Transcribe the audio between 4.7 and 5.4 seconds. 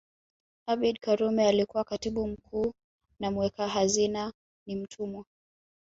Mtumwa